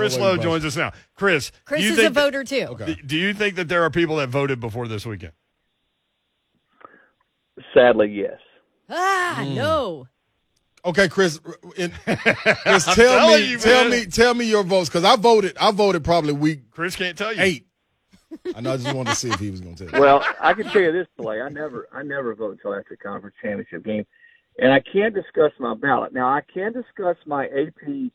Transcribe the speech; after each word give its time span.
Chris 0.00 0.14
Don't 0.14 0.22
Low 0.22 0.30
worry 0.34 0.42
joins 0.42 0.64
us 0.64 0.76
now. 0.76 0.92
Chris, 1.14 1.52
Chris 1.64 1.82
you 1.82 1.92
is 1.92 1.98
a 1.98 2.02
think 2.02 2.14
that- 2.14 2.20
voter 2.20 2.44
too. 2.44 2.66
Okay. 2.70 2.96
do 3.06 3.16
you 3.16 3.32
think 3.34 3.54
that 3.56 3.68
there 3.68 3.82
are 3.84 3.90
people 3.90 4.16
that 4.16 4.28
voted 4.28 4.60
before 4.60 4.88
this 4.88 5.04
weekend? 5.06 5.32
Sadly, 7.74 8.08
yes. 8.10 8.38
Ah, 8.88 9.38
Mm. 9.42 9.54
no. 9.54 10.08
Okay, 10.84 11.08
Chris. 11.08 11.38
In, 11.76 11.90
Chris, 12.04 12.84
tell 12.94 13.28
me, 13.36 13.50
you, 13.50 13.58
tell 13.58 13.82
man. 13.82 13.90
me, 13.90 14.06
tell 14.06 14.32
me 14.34 14.46
your 14.46 14.62
votes 14.62 14.88
because 14.88 15.04
I 15.04 15.16
voted. 15.16 15.56
I 15.60 15.70
voted 15.72 16.02
probably 16.04 16.32
week 16.32 16.70
Chris 16.70 16.96
can't 16.96 17.18
tell 17.18 17.32
you. 17.34 17.42
eight. 17.42 17.66
I 18.56 18.60
know. 18.62 18.72
I 18.72 18.76
just 18.78 18.94
wanted 18.94 19.10
to 19.10 19.16
see 19.16 19.28
if 19.28 19.38
he 19.40 19.50
was 19.50 19.60
going 19.60 19.74
to 19.74 19.86
tell. 19.86 19.94
you. 19.94 20.00
Well, 20.00 20.24
I 20.40 20.54
can 20.54 20.64
tell 20.70 20.80
you 20.80 20.92
this, 20.92 21.06
Clay. 21.20 21.42
I 21.42 21.48
never, 21.50 21.86
I 21.92 22.02
never 22.02 22.34
vote 22.34 22.52
until 22.52 22.74
after 22.74 22.90
the 22.94 22.96
conference 22.96 23.36
championship 23.42 23.84
game, 23.84 24.06
and 24.58 24.72
I 24.72 24.80
can't 24.80 25.14
discuss 25.14 25.52
my 25.58 25.74
ballot. 25.74 26.14
Now, 26.14 26.28
I 26.28 26.40
can 26.40 26.72
discuss 26.72 27.16
my 27.26 27.44
AP 27.46 28.10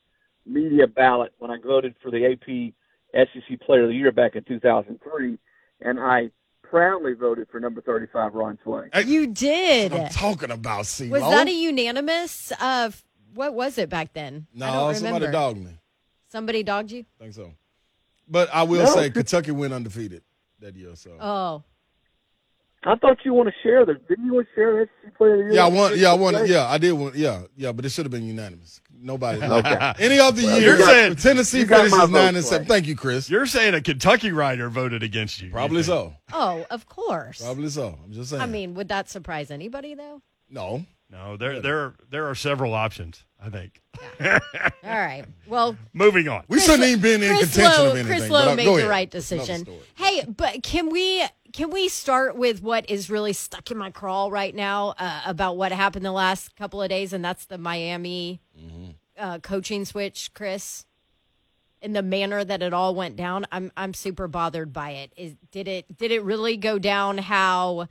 media 0.47 0.87
ballot 0.87 1.33
when 1.34 1.34
I 1.55 1.67
voted 1.67 1.95
for 2.01 2.11
the 2.11 2.25
AP 2.25 2.73
SEC 3.13 3.59
Player 3.61 3.83
of 3.83 3.89
the 3.89 3.95
Year 3.95 4.11
back 4.11 4.35
in 4.35 4.43
2003, 4.43 5.37
and 5.81 5.99
I 5.99 6.29
proudly 6.63 7.13
voted 7.13 7.47
for 7.49 7.59
number 7.59 7.81
35, 7.81 8.33
Ron 8.33 8.57
Slay. 8.63 8.89
You 9.05 9.27
did. 9.27 9.93
I'm 9.93 10.09
talking 10.09 10.51
about 10.51 10.85
C. 10.85 11.09
Was 11.09 11.21
that 11.21 11.47
a 11.47 11.51
unanimous? 11.53 12.51
Uh, 12.59 12.91
what 13.33 13.53
was 13.53 13.77
it 13.77 13.89
back 13.89 14.13
then? 14.13 14.47
I 14.55 14.59
no? 14.59 14.65
don't 14.73 14.95
Somebody 14.95 15.13
remember. 15.13 15.31
dogged 15.31 15.59
me. 15.59 15.71
Somebody 16.29 16.63
dogged 16.63 16.91
you. 16.91 17.05
I 17.19 17.23
think 17.23 17.33
so. 17.35 17.51
But 18.27 18.49
I 18.53 18.63
will 18.63 18.83
No. 18.83 18.93
say 18.93 19.09
Kentucky 19.11 19.51
went 19.51 19.71
undefeated 19.73 20.23
that 20.59 20.75
year. 20.75 20.95
So 20.95 21.11
Oh, 21.19 21.63
I 22.85 22.95
thought 22.95 23.17
you 23.25 23.33
want 23.33 23.49
to 23.49 23.55
share 23.63 23.85
the. 23.85 23.95
Didn't 24.07 24.25
you 24.25 24.35
want 24.35 24.47
to 24.47 24.55
share 24.55 24.73
the 24.73 24.89
SEC 25.03 25.17
Player 25.17 25.33
of 25.33 25.37
the 25.39 25.43
Year? 25.45 25.53
yeah, 25.53 25.65
I 25.65 25.69
won. 25.69 25.97
Yeah, 25.97 26.11
I 26.11 26.13
won. 26.13 26.47
Yeah, 26.47 26.67
I 26.67 26.77
did. 26.77 26.91
Want, 26.93 27.15
yeah, 27.15 27.43
yeah, 27.55 27.71
but 27.71 27.85
it 27.85 27.89
should 27.89 28.05
have 28.05 28.11
been 28.11 28.25
unanimous. 28.27 28.81
Nobody. 28.93 29.41
Okay. 29.45 29.93
Any 29.99 30.19
other 30.19 30.41
year, 30.41 30.59
you're 30.59 30.79
saying- 30.81 31.15
Tennessee 31.15 31.59
you 31.59 31.67
finishes 31.67 32.09
nine 32.09 32.35
and 32.35 32.43
seven. 32.45 32.67
Thank 32.67 32.87
you, 32.87 32.95
Chris. 32.95 33.29
You're 33.29 33.45
saying 33.45 33.73
a 33.73 33.81
Kentucky 33.81 34.31
writer 34.31 34.69
voted 34.69 35.03
against 35.03 35.41
you. 35.41 35.51
Probably 35.51 35.77
you 35.77 35.83
so. 35.83 36.13
oh, 36.33 36.65
of 36.69 36.87
course. 36.87 37.41
Probably 37.41 37.69
so. 37.69 37.97
I'm 38.03 38.11
just 38.11 38.29
saying. 38.29 38.41
I 38.41 38.45
mean, 38.45 38.73
would 38.75 38.89
that 38.89 39.09
surprise 39.09 39.51
anybody 39.51 39.95
though? 39.95 40.21
no. 40.49 40.85
No, 41.11 41.37
there 41.37 41.61
there 41.61 41.93
there 42.09 42.27
are 42.27 42.35
several 42.35 42.73
options. 42.73 43.23
I 43.41 43.49
think. 43.49 43.79
All 44.19 44.39
right. 44.83 45.23
Well, 45.47 45.77
Moving 45.93 46.27
on. 46.27 46.43
We 46.47 46.59
shouldn't 46.59 46.83
even 46.83 47.01
been 47.01 47.21
in 47.23 47.29
Chris 47.37 47.53
contention 47.53 47.83
Low, 47.83 47.91
of 47.91 47.97
anything. 47.97 48.17
Chris 48.17 48.29
but 48.29 48.45
Low 48.47 48.55
made 48.55 48.83
the 48.83 48.89
right 48.89 49.09
decision. 49.09 49.67
Hey, 49.95 50.25
but 50.27 50.63
can 50.63 50.89
we 50.89 51.23
can 51.55 51.69
we 51.71 51.87
start 51.87 52.35
with 52.35 52.61
what 52.61 52.89
is 52.89 53.09
really 53.09 53.31
stuck 53.31 53.71
in 53.71 53.77
my 53.77 53.89
crawl 53.89 54.29
right 54.29 54.53
now 54.53 54.93
uh, 54.99 55.21
about 55.25 55.55
what 55.55 55.71
happened 55.71 56.05
the 56.05 56.11
last 56.11 56.53
couple 56.57 56.81
of 56.81 56.89
days, 56.89 57.13
and 57.13 57.23
that's 57.23 57.45
the 57.45 57.57
Miami 57.57 58.41
Mm-hmm. 58.59 58.91
uh, 59.17 59.39
coaching 59.39 59.85
switch, 59.85 60.31
Chris. 60.33 60.85
In 61.81 61.93
the 61.93 62.01
manner 62.01 62.43
that 62.43 62.61
it 62.61 62.73
all 62.73 62.95
went 62.95 63.15
down, 63.15 63.45
I'm 63.51 63.71
I'm 63.77 63.93
super 63.93 64.27
bothered 64.27 64.73
by 64.73 64.91
it. 64.91 65.13
Is 65.15 65.35
did 65.51 65.67
it 65.67 65.97
did 65.97 66.11
it 66.11 66.23
really 66.23 66.57
go 66.57 66.79
down 66.79 67.19
how 67.19 67.87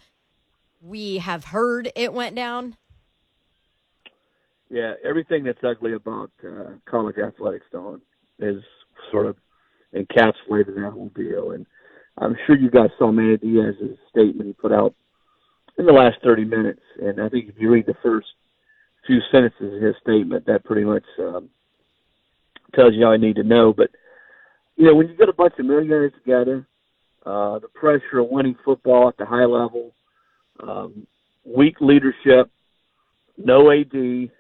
we 0.83 1.19
have 1.19 1.45
heard 1.45 1.91
it 1.97 2.13
went 2.13 2.35
down? 2.35 2.77
Yeah, 4.71 4.95
everything 5.05 5.45
that's 5.45 5.63
ugly 5.63 5.93
about 5.95 6.31
uh, 6.45 6.73
college 6.87 7.17
athletics, 7.19 7.67
Don, 7.73 8.01
is 8.41 8.63
sort 9.11 9.27
of 9.27 9.37
encapsulated 9.95 10.77
in 10.77 10.83
that 10.83 10.93
whole 10.93 11.13
deal. 11.15 11.53
And 11.53 11.67
I'm 12.19 12.37
sure 12.47 12.57
you 12.57 12.71
guys 12.71 12.91
saw 12.99 13.11
Manny 13.11 13.37
Diaz's 13.37 13.99
statement 14.11 14.47
he 14.47 14.53
put 14.53 14.73
out 14.73 14.95
in 15.79 15.87
the 15.87 15.93
last 15.93 16.19
30 16.23 16.45
minutes. 16.45 16.83
And 17.01 17.21
I 17.21 17.29
think 17.29 17.49
if 17.49 17.55
you 17.59 17.71
read 17.71 17.87
the 17.87 17.97
first 18.03 18.29
few 19.07 19.19
sentences 19.33 19.75
of 19.75 19.83
his 19.83 19.97
statement, 20.01 20.47
that 20.47 20.65
pretty 20.65 20.85
much 20.85 21.05
um, 21.19 21.51
tells 22.75 22.95
you 22.95 23.05
all 23.05 23.17
you 23.17 23.27
need 23.27 23.37
to 23.37 23.43
know. 23.43 23.73
But, 23.73 23.91
you 24.77 24.87
know, 24.87 24.95
when 24.95 25.09
you 25.09 25.17
get 25.17 25.29
a 25.29 25.35
bunch 25.35 25.55
of 25.59 25.67
millionaires 25.67 26.13
together, 26.15 26.67
uh, 27.27 27.59
the 27.59 27.69
pressure 27.75 28.21
of 28.21 28.29
winning 28.29 28.57
football 28.65 29.09
at 29.09 29.17
the 29.17 29.27
high 29.27 29.47
level, 29.47 29.93
um, 30.61 31.07
weak 31.45 31.81
leadership, 31.81 32.51
no 33.37 33.73
AD, 33.73 34.31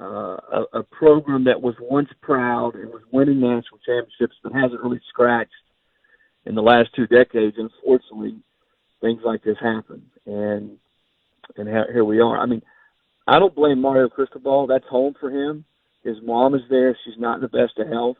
uh, 0.00 0.04
a, 0.52 0.64
a 0.74 0.82
program 0.84 1.44
that 1.44 1.60
was 1.60 1.74
once 1.80 2.08
proud 2.22 2.76
and 2.76 2.90
was 2.90 3.02
winning 3.12 3.40
national 3.40 3.78
championships 3.84 4.36
but 4.42 4.52
hasn't 4.52 4.80
really 4.82 5.00
scratched 5.08 5.50
in 6.46 6.54
the 6.54 6.62
last 6.62 6.90
two 6.94 7.06
decades. 7.06 7.56
Unfortunately, 7.58 8.36
things 9.00 9.20
like 9.24 9.42
this 9.42 9.56
happen, 9.60 10.02
and 10.26 10.78
and 11.56 11.68
ha- 11.68 11.92
here 11.92 12.04
we 12.04 12.20
are. 12.20 12.38
I 12.38 12.46
mean, 12.46 12.62
I 13.26 13.38
don't 13.38 13.54
blame 13.54 13.80
Mario 13.80 14.08
Cristobal. 14.08 14.66
That's 14.66 14.86
home 14.88 15.14
for 15.20 15.30
him. 15.30 15.64
His 16.04 16.16
mom 16.22 16.54
is 16.54 16.62
there. 16.68 16.96
She's 17.04 17.18
not 17.18 17.36
in 17.36 17.42
the 17.42 17.48
best 17.48 17.78
of 17.78 17.88
health. 17.88 18.16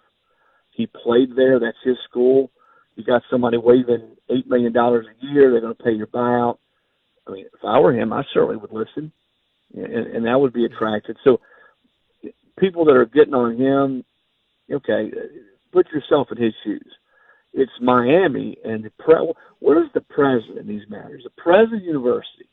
He 0.71 0.87
played 0.87 1.37
there. 1.37 1.59
That's 1.59 1.77
his 1.85 1.97
school. 2.09 2.51
You 2.97 3.05
got 3.05 3.23
somebody 3.31 3.57
waving 3.57 4.17
eight 4.31 4.47
million 4.49 4.73
dollars 4.73 5.07
a 5.07 5.27
year. 5.27 5.51
They're 5.51 5.61
going 5.61 5.75
to 5.75 5.83
pay 5.83 5.93
your 5.93 6.07
buyout. 6.07 6.59
I 7.27 7.33
mean, 7.33 7.47
if 7.47 7.65
I 7.65 7.79
were 7.79 7.93
him, 7.93 8.13
I 8.13 8.23
certainly 8.33 8.57
would 8.57 8.73
listen, 8.73 9.13
and, 9.75 9.87
and 9.87 10.27
that 10.27 10.41
would 10.41 10.53
be 10.53 10.65
attracted. 10.65 11.17
So 11.23 11.41
people 12.59 12.85
that 12.87 12.97
are 12.97 13.07
getting 13.07 13.35
on 13.35 13.57
him, 13.57 14.05
okay, 14.71 15.13
put 15.73 15.87
yourself 15.93 16.29
in 16.33 16.43
his 16.43 16.55
shoes. 16.65 16.93
It's 17.55 17.73
Miami, 17.81 18.57
and 18.65 18.85
the 18.85 18.91
pre- 18.99 19.33
where 19.61 19.83
is 19.83 19.91
the 19.95 20.01
president 20.01 20.59
in 20.59 20.67
these 20.67 20.89
matters? 20.89 21.23
The 21.25 21.43
president 21.43 21.75
of 21.75 21.81
the 21.81 21.87
university, 21.87 22.49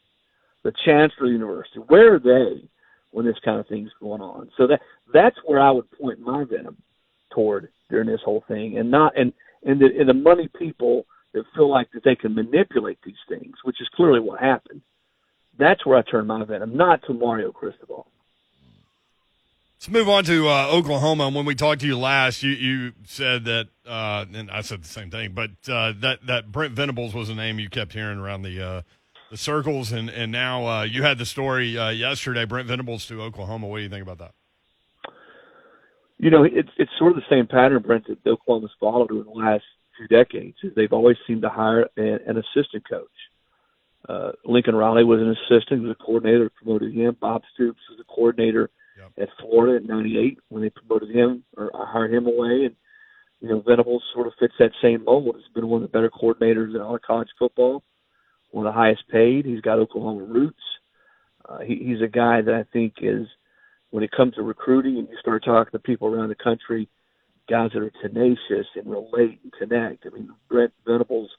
the 0.64 0.74
chancellor 0.86 1.28
of 1.28 1.30
the 1.30 1.34
university. 1.34 1.80
Where 1.88 2.16
are 2.16 2.20
they 2.20 2.68
when 3.12 3.26
this 3.26 3.40
kind 3.44 3.60
of 3.60 3.68
thing's 3.68 3.92
going 4.02 4.22
on? 4.22 4.50
So 4.58 4.68
that 4.68 4.82
that's 5.14 5.38
where 5.46 5.60
I 5.60 5.72
would 5.72 5.90
point 5.92 6.20
my 6.20 6.44
venom 6.44 6.78
toward 7.34 7.70
during 7.90 8.08
this 8.08 8.22
whole 8.26 8.44
thing, 8.48 8.78
and 8.78 8.92
not 8.92 9.18
and 9.18 9.32
and 9.64 9.80
the, 9.80 9.88
and 10.00 10.10
the 10.10 10.14
money 10.14 10.50
people 10.58 11.06
that 11.34 11.44
feel 11.56 11.70
like 11.70 11.90
that 11.94 12.04
they 12.04 12.16
can 12.16 12.36
manipulate 12.36 13.00
these 13.06 13.16
things, 13.28 13.56
which 13.64 13.82
is 13.82 13.88
clearly 13.96 14.20
what 14.20 14.40
happened. 14.40 14.82
That's 15.58 15.86
where 15.86 15.98
I 15.98 16.02
turn 16.02 16.28
my 16.28 16.44
venom, 16.46 16.76
not 16.76 17.02
to 17.08 17.14
Mario 17.14 17.52
Cristobal. 17.52 18.08
Let's 19.80 19.92
move 19.92 20.10
on 20.10 20.26
to 20.26 20.50
uh, 20.50 20.68
Oklahoma. 20.72 21.30
When 21.30 21.46
we 21.46 21.56
talked 21.56 21.80
to 21.82 21.88
you 21.88 21.98
last, 21.98 22.44
you, 22.44 22.52
you 22.52 22.92
said 23.06 23.46
that, 23.46 23.70
uh, 23.88 24.26
and 24.34 24.52
I 24.52 24.60
said 24.60 24.84
the 24.84 24.90
same 24.90 25.10
thing, 25.10 25.32
but 25.32 25.52
uh, 25.72 25.94
that 26.02 26.26
that 26.26 26.52
Brent 26.52 26.74
Venables 26.74 27.14
was 27.14 27.30
a 27.30 27.34
name 27.34 27.60
you 27.60 27.70
kept 27.70 27.94
hearing 27.94 28.20
around 28.20 28.42
the 28.42 28.62
uh, 28.62 28.82
the 29.32 29.38
circles, 29.38 29.94
and 29.94 30.10
and 30.10 30.34
now 30.34 30.68
uh, 30.68 30.84
you 30.84 31.04
had 31.04 31.18
the 31.18 31.26
story 31.26 31.78
uh, 31.78 31.92
yesterday. 31.92 32.44
Brent 32.44 32.68
Venables 32.68 33.06
to 33.06 33.22
Oklahoma. 33.22 33.68
What 33.68 33.78
do 33.78 33.84
you 33.84 33.90
think 33.90 34.04
about 34.04 34.18
that? 34.18 34.34
You 36.18 36.30
know, 36.30 36.44
it's 36.44 36.72
it's 36.76 36.92
sort 37.00 37.14
of 37.14 37.24
the 37.24 37.34
same 37.34 37.48
pattern, 37.48 37.82
Brent, 37.82 38.06
that 38.08 38.30
Oklahoma's 38.30 38.72
followed 38.82 39.12
in 39.12 39.24
the 39.24 39.30
last 39.30 39.64
few 39.96 40.10
decades. 40.10 40.58
They've 40.76 40.92
always 40.92 41.16
seemed 41.26 41.44
to 41.44 41.50
hire 41.50 41.88
an, 41.96 42.20
an 42.28 42.36
assistant 42.38 42.84
coach. 42.90 43.08
Uh, 44.10 44.32
Lincoln 44.44 44.76
Riley 44.76 45.06
was 45.06 45.22
an 45.22 45.30
assistant, 45.30 45.84
was 45.84 45.96
a 45.98 46.04
coordinator, 46.04 46.52
promoted 46.62 46.94
him. 46.94 47.16
Bob 47.22 47.44
Stoops 47.54 47.80
was 47.90 48.02
a 48.02 48.14
coordinator 48.14 48.70
Yep. 49.00 49.30
at 49.30 49.30
Florida 49.40 49.78
in 49.78 49.88
'98 49.88 50.40
when 50.50 50.62
they 50.62 50.70
promoted 50.70 51.10
him 51.10 51.44
or 51.58 51.72
hired 51.74 52.14
him 52.14 52.28
away. 52.28 52.66
And 52.66 52.76
you 53.42 53.50
know, 53.50 53.64
Venables 53.66 54.04
sort 54.14 54.28
of 54.28 54.34
fits 54.40 54.54
that 54.60 54.72
same 54.82 55.06
mold. 55.06 55.36
He's 55.38 55.54
been 55.54 55.68
one 55.68 55.82
of 55.84 55.90
the 55.90 55.98
better 55.98 56.10
coordinators 56.10 56.76
in 56.76 56.82
all 56.82 56.96
of 56.96 57.02
college 57.02 57.30
football, 57.38 57.84
one 58.52 58.68
of 58.68 58.74
the 58.74 58.78
highest 58.78 59.04
paid. 59.10 59.46
He's 59.46 59.62
got 59.62 59.80
Oklahoma 59.80 60.24
roots. 60.24 60.60
Uh, 61.48 61.60
he, 61.60 61.76
he's 61.76 62.02
a 62.02 62.08
guy 62.08 62.42
that 62.42 62.54
I 62.54 62.64
think 62.74 62.96
is, 63.02 63.26
when 63.92 64.04
it 64.04 64.12
comes 64.12 64.36
to 64.36 64.44
recruiting 64.44 64.98
and 64.98 65.08
you 65.10 65.16
start 65.20 65.44
talking 65.44 65.72
to 65.72 65.80
people 65.80 66.10
around 66.10 66.30
the 66.30 66.36
country, 66.36 66.90
guys 67.50 67.72
that 67.74 67.82
are 67.82 67.92
tenacious 68.02 68.68
and 68.76 68.86
relate 68.86 69.40
and 69.44 69.54
connect. 69.58 70.06
I 70.06 70.10
mean, 70.10 70.30
Brent 70.50 70.74
Venables 70.86 71.30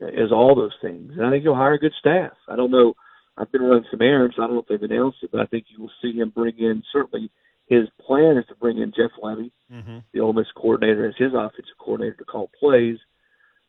is 0.00 0.32
all 0.32 0.54
those 0.54 0.72
things. 0.80 1.12
And 1.16 1.26
I 1.26 1.30
think 1.30 1.42
he'll 1.42 1.54
hire 1.54 1.74
a 1.74 1.78
good 1.78 1.92
staff. 1.98 2.32
I 2.48 2.56
don't 2.56 2.70
know. 2.70 2.94
I've 3.36 3.50
been 3.50 3.62
running 3.62 3.84
some 3.90 4.00
errands. 4.02 4.36
I 4.38 4.42
don't 4.42 4.54
know 4.54 4.60
if 4.60 4.68
they've 4.68 4.90
announced 4.90 5.18
it, 5.22 5.30
but 5.32 5.40
I 5.40 5.46
think 5.46 5.66
you 5.68 5.80
will 5.80 5.90
see 6.00 6.12
him 6.12 6.30
bring 6.30 6.56
in, 6.58 6.82
certainly 6.92 7.30
his 7.66 7.88
plan 8.06 8.36
is 8.36 8.46
to 8.48 8.54
bring 8.54 8.78
in 8.78 8.92
Jeff 8.96 9.10
Lebby, 9.22 9.50
Mm-hmm. 9.72 9.98
the 10.12 10.20
Ole 10.20 10.32
Miss 10.34 10.46
coordinator, 10.54 11.08
as 11.08 11.14
his 11.16 11.32
offensive 11.34 11.76
coordinator 11.78 12.16
to 12.18 12.24
call 12.24 12.50
plays. 12.60 12.98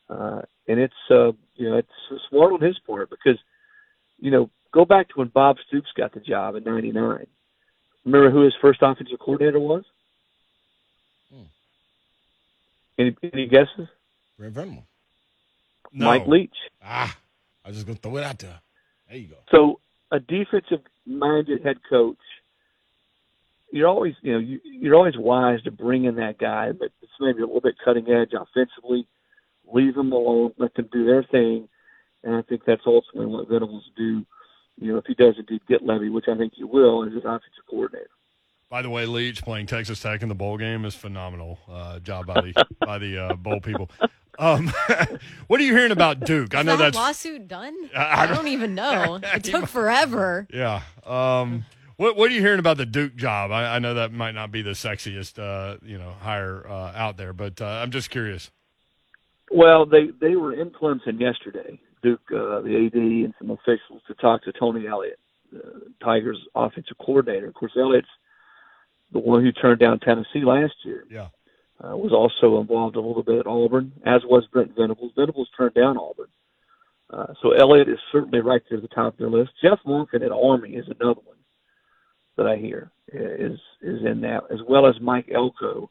Uh, 0.10 0.42
and 0.68 0.80
it's, 0.80 0.94
uh, 1.10 1.32
you 1.56 1.70
know, 1.70 1.78
it's 1.78 2.22
smart 2.30 2.54
on 2.54 2.62
his 2.62 2.78
part 2.86 3.10
because, 3.10 3.40
you 4.20 4.30
know, 4.30 4.50
go 4.72 4.86
back 4.86 5.08
to 5.08 5.14
when 5.16 5.30
Bob 5.30 5.56
Stoops 5.68 5.88
got 5.98 6.14
the 6.14 6.20
job 6.20 6.56
in 6.56 6.64
99. 6.64 7.26
Remember 8.06 8.30
who 8.30 8.42
his 8.44 8.54
first 8.62 8.80
offensive 8.84 9.18
coordinator 9.20 9.60
was? 9.60 9.84
Hmm. 11.34 11.42
Any, 13.00 13.16
any 13.34 13.48
guesses? 13.48 13.88
Brent 14.38 14.54
Venables. 14.54 14.84
No. 15.92 16.06
Mike 16.06 16.28
Leach. 16.28 16.56
Ah, 16.84 17.18
I 17.64 17.70
was 17.70 17.78
just 17.78 17.88
gonna 17.88 17.98
throw 17.98 18.18
it 18.18 18.24
out 18.24 18.38
there. 18.40 18.60
There 19.08 19.18
you 19.18 19.28
go. 19.28 19.38
So 19.52 19.80
a 20.12 20.20
defensive 20.20 20.82
minded 21.06 21.64
head 21.64 21.78
coach, 21.90 22.18
you're 23.72 23.88
always 23.88 24.14
you 24.22 24.34
know 24.34 24.40
you, 24.40 24.60
you're 24.64 24.96
always 24.96 25.18
wise 25.18 25.62
to 25.64 25.72
bring 25.72 26.06
in 26.06 26.16
that 26.16 26.38
guy, 26.38 26.72
but 26.72 26.90
it's 27.02 27.12
maybe 27.20 27.40
a 27.42 27.46
little 27.46 27.62
bit 27.62 27.76
cutting 27.84 28.10
edge 28.10 28.32
offensively. 28.34 29.08
Leave 29.72 29.96
them 29.96 30.12
alone, 30.12 30.54
let 30.58 30.74
them 30.76 30.88
do 30.92 31.06
their 31.06 31.24
thing, 31.24 31.68
and 32.24 32.36
I 32.36 32.44
think 32.44 32.62
that's 32.66 32.84
ultimately 32.86 33.26
what 33.26 33.50
Venables 33.50 33.90
do. 33.98 34.26
You 34.78 34.92
know, 34.92 34.98
if 34.98 35.06
he 35.06 35.16
does 35.16 35.36
indeed 35.38 35.62
get 35.68 35.84
Lebby, 35.84 36.12
which 36.12 36.26
I 36.28 36.38
think 36.38 36.54
he 36.56 36.64
will, 36.64 37.04
as 37.04 37.14
his 37.14 37.24
offensive 37.24 37.66
coordinator. 37.70 38.10
By 38.70 38.82
the 38.82 38.90
way, 38.90 39.06
Leach 39.06 39.42
playing 39.44 39.68
Texas 39.68 40.02
Tech 40.02 40.22
in 40.22 40.30
the 40.30 40.36
bowl 40.36 40.58
game 40.58 40.86
is 40.86 40.96
phenomenal. 40.96 41.60
Uh, 41.70 42.00
job 42.00 42.26
by 42.28 42.42
the 42.42 42.66
by 42.86 42.98
the 42.98 43.26
uh, 43.26 43.34
bowl 43.36 43.60
people. 43.60 43.90
Um, 44.40 44.72
what 45.48 45.60
are 45.60 45.64
you 45.64 45.74
hearing 45.76 45.92
about 45.92 46.20
Duke? 46.22 46.56
I 46.56 46.62
know 46.64 46.78
that 46.78 46.84
that's 46.94 46.98
lawsuit 46.98 47.48
done? 47.48 47.76
I- 47.96 48.00
I 48.04 48.24
I 48.24 48.28
don't- 48.28 48.38
don't 48.38 48.48
even 48.50 48.76
know. 48.76 49.20
It 49.36 49.44
took 49.44 49.68
forever. 49.68 50.48
yeah. 50.54 50.82
Um, 51.06 51.66
what 51.98 52.18
what 52.18 52.30
are 52.30 52.34
you 52.34 52.42
hearing 52.42 52.60
about 52.60 52.78
the 52.78 52.86
Duke 52.86 53.16
job? 53.16 53.52
I, 53.52 53.76
I 53.76 53.80
know 53.80 53.94
that 53.94 54.12
might 54.12 54.34
not 54.36 54.52
be 54.52 54.62
the 54.62 54.72
sexiest 54.72 55.40
uh, 55.40 55.78
you 55.84 55.98
know 55.98 56.12
hire 56.20 56.66
uh, 56.68 56.92
out 56.96 57.16
there, 57.18 57.32
but 57.34 57.62
uh, 57.62 57.66
I'm 57.66 57.92
just 57.92 58.10
curious. 58.10 58.52
Well, 59.52 59.86
they 59.86 60.08
they 60.20 60.36
were 60.36 60.54
in 60.54 60.72
Clemson 60.72 61.20
yesterday, 61.20 61.80
Duke, 62.04 62.20
uh, 62.32 62.60
the 62.62 62.86
AD, 62.88 62.96
and 63.00 63.34
some 63.40 63.52
officials 63.52 64.02
to 64.08 64.14
talk 64.16 64.44
to 64.44 64.52
Tony 64.52 64.88
Elliott, 64.88 65.20
uh, 65.56 65.60
Tigers' 66.04 66.40
offensive 66.56 66.98
coordinator. 66.98 67.48
Of 67.48 67.54
course, 67.54 67.72
Elliott's 67.78 68.08
the 69.14 69.20
one 69.20 69.44
who 69.46 69.52
turned 69.54 69.80
down 69.80 70.00
Tennessee 70.00 70.44
last 70.44 70.74
year. 70.84 71.06
Yeah. 71.10 71.28
Uh, 71.84 71.98
was 71.98 72.14
also 72.14 72.62
involved 72.62 72.96
a 72.96 73.02
little 73.02 73.22
bit 73.22 73.40
at 73.40 73.48
Auburn, 73.48 73.92
as 74.06 74.22
was 74.24 74.48
Brent 74.52 74.74
Venables. 74.78 75.12
Venables 75.14 75.50
turned 75.58 75.74
down 75.74 75.98
Auburn. 75.98 76.30
Uh, 77.10 77.34
so 77.42 77.52
Elliott 77.52 77.90
is 77.90 78.00
certainly 78.12 78.40
right 78.40 78.62
there 78.70 78.78
at 78.78 78.82
the 78.82 78.96
top 78.96 79.14
of 79.14 79.20
their 79.20 79.30
list. 79.30 79.52
Jeff 79.62 79.80
Monken 79.86 80.26
at 80.26 80.32
Army 80.32 80.72
is 80.72 80.86
another 80.86 81.20
one 81.24 81.36
that 82.38 82.48
I 82.48 82.56
hear 82.58 82.92
is 83.14 83.60
is 83.82 84.04
in 84.06 84.22
that, 84.22 84.44
as 84.52 84.60
well 84.68 84.88
as 84.88 84.96
Mike 85.02 85.30
Elko, 85.34 85.90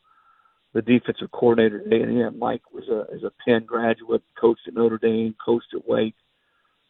the 0.72 0.82
defensive 0.82 1.30
coordinator 1.30 1.80
at 1.80 1.92
A&M. 1.92 2.38
Mike 2.38 2.62
was 2.72 2.88
a 2.88 3.14
is 3.14 3.22
a 3.22 3.32
Penn 3.44 3.64
graduate, 3.64 4.22
coached 4.38 4.66
at 4.66 4.74
Notre 4.74 4.98
Dame, 4.98 5.34
coached 5.44 5.72
at 5.74 5.86
Wake. 5.86 6.16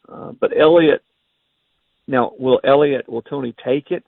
Uh, 0.09 0.33
but 0.41 0.57
Elliott, 0.57 1.03
now 2.07 2.33
will 2.39 2.61
Elliott 2.65 3.09
will 3.09 3.23
Tony 3.23 3.55
take 3.65 3.91
it? 3.91 4.05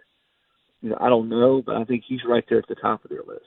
You 0.81 0.91
know, 0.91 0.99
I 1.01 1.09
don't 1.09 1.29
know, 1.29 1.63
but 1.65 1.77
I 1.77 1.85
think 1.85 2.05
he's 2.07 2.25
right 2.27 2.45
there 2.49 2.59
at 2.59 2.69
the 2.69 2.75
top 2.75 3.05
of 3.05 3.11
their 3.11 3.23
list. 3.27 3.45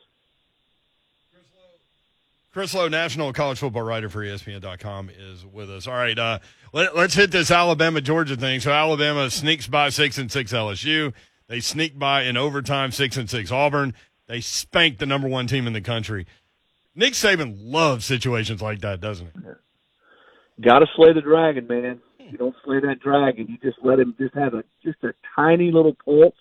Chris 2.51 2.73
Low, 2.73 2.87
national 2.87 3.31
college 3.31 3.59
football 3.59 3.83
writer 3.83 4.09
for 4.09 4.23
ESPN.com, 4.23 5.11
is 5.15 5.45
with 5.45 5.69
us. 5.69 5.87
All 5.87 5.93
right, 5.93 6.17
uh, 6.17 6.39
let, 6.73 6.95
us 6.95 7.13
hit 7.13 7.29
this 7.29 7.51
Alabama 7.51 8.01
Georgia 8.01 8.35
thing. 8.35 8.59
So 8.59 8.71
Alabama 8.71 9.29
sneaks 9.29 9.67
by 9.67 9.89
six 9.89 10.17
and 10.17 10.31
six 10.31 10.51
LSU. 10.51 11.13
They 11.47 11.59
sneak 11.59 11.99
by 11.99 12.23
in 12.23 12.37
overtime 12.37 12.91
six 12.91 13.17
and 13.17 13.29
six 13.29 13.51
Auburn. 13.51 13.93
They 14.25 14.41
spank 14.41 14.97
the 14.97 15.05
number 15.05 15.27
one 15.27 15.45
team 15.45 15.67
in 15.67 15.73
the 15.73 15.81
country. 15.81 16.25
Nick 16.95 17.13
Saban 17.13 17.55
loves 17.59 18.05
situations 18.05 18.63
like 18.63 18.81
that, 18.81 18.99
doesn't 18.99 19.27
he? 19.27 20.63
Got 20.63 20.79
to 20.79 20.87
slay 20.95 21.13
the 21.13 21.21
dragon, 21.21 21.67
man. 21.67 22.01
You 22.17 22.37
don't 22.37 22.55
slay 22.65 22.79
that 22.79 22.99
dragon. 22.99 23.47
You 23.47 23.57
just 23.57 23.83
let 23.83 23.99
him 23.99 24.15
just 24.19 24.33
have 24.33 24.55
a 24.55 24.63
just 24.83 25.03
a 25.03 25.13
tiny 25.35 25.71
little 25.71 25.95
pulse. 26.03 26.33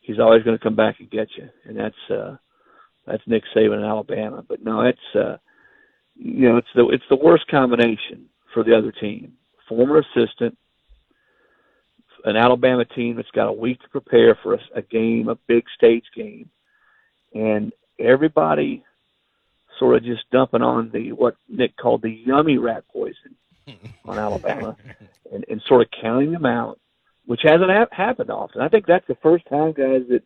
He's 0.00 0.20
always 0.20 0.44
going 0.44 0.56
to 0.56 0.62
come 0.62 0.76
back 0.76 0.96
and 1.00 1.10
get 1.10 1.28
you, 1.36 1.48
and 1.64 1.76
that's 1.76 2.10
uh, 2.10 2.36
that's 3.06 3.22
Nick 3.26 3.44
Saban 3.54 3.78
in 3.78 3.84
Alabama. 3.84 4.44
But 4.46 4.62
no, 4.64 4.82
it's 4.82 4.98
uh, 5.14 5.36
you 6.14 6.48
know 6.48 6.56
it's 6.56 6.68
the 6.74 6.88
it's 6.88 7.04
the 7.08 7.16
worst 7.16 7.46
combination 7.48 8.26
for 8.52 8.64
the 8.64 8.76
other 8.76 8.92
team. 8.92 9.34
Former 9.68 9.98
assistant, 9.98 10.56
an 12.24 12.36
Alabama 12.36 12.84
team 12.84 13.16
that's 13.16 13.30
got 13.30 13.48
a 13.48 13.52
week 13.52 13.80
to 13.82 13.88
prepare 13.88 14.36
for 14.42 14.54
a, 14.54 14.60
a 14.76 14.82
game, 14.82 15.28
a 15.28 15.36
big 15.46 15.64
stage 15.76 16.04
game, 16.14 16.50
and 17.34 17.72
everybody 17.98 18.84
sort 19.78 19.96
of 19.96 20.04
just 20.04 20.28
dumping 20.30 20.62
on 20.62 20.90
the 20.92 21.12
what 21.12 21.36
Nick 21.48 21.76
called 21.76 22.02
the 22.02 22.10
yummy 22.10 22.58
rat 22.58 22.84
poison 22.92 23.36
on 24.04 24.18
Alabama, 24.18 24.76
and, 25.32 25.44
and 25.48 25.62
sort 25.66 25.82
of 25.82 25.88
counting 26.02 26.32
them 26.32 26.46
out, 26.46 26.78
which 27.26 27.40
hasn't 27.42 27.70
ha- 27.70 27.86
happened 27.90 28.30
often. 28.30 28.60
I 28.60 28.68
think 28.68 28.86
that's 28.86 29.06
the 29.06 29.16
first 29.22 29.46
time, 29.48 29.72
guys, 29.72 30.02
that 30.10 30.22